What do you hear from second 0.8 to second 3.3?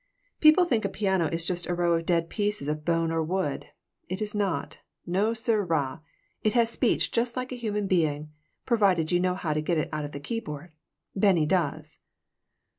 a piano is just a row of dead pieces of bone or